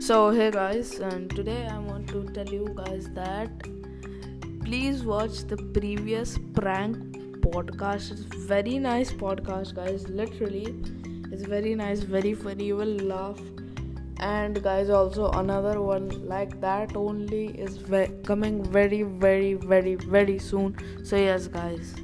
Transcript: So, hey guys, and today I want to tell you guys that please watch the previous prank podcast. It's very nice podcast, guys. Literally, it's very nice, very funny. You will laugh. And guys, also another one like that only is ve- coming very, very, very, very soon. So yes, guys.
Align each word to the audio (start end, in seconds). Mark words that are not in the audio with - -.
So, 0.00 0.30
hey 0.30 0.50
guys, 0.50 0.98
and 1.00 1.28
today 1.30 1.66
I 1.66 1.78
want 1.78 2.08
to 2.08 2.22
tell 2.32 2.48
you 2.48 2.72
guys 2.76 3.08
that 3.14 3.50
please 4.64 5.02
watch 5.04 5.38
the 5.52 5.56
previous 5.56 6.38
prank 6.54 6.96
podcast. 7.42 8.12
It's 8.12 8.22
very 8.52 8.78
nice 8.78 9.12
podcast, 9.12 9.74
guys. 9.74 10.08
Literally, 10.08 10.74
it's 11.32 11.42
very 11.42 11.74
nice, 11.74 12.00
very 12.00 12.34
funny. 12.34 12.64
You 12.66 12.76
will 12.76 12.96
laugh. 13.12 13.40
And 14.20 14.62
guys, 14.62 14.88
also 14.90 15.30
another 15.32 15.80
one 15.82 16.08
like 16.26 16.60
that 16.60 16.96
only 16.96 17.46
is 17.66 17.76
ve- 17.76 18.10
coming 18.24 18.64
very, 18.64 19.02
very, 19.02 19.54
very, 19.54 19.96
very 19.96 20.38
soon. 20.38 20.76
So 21.04 21.16
yes, 21.16 21.48
guys. 21.48 21.94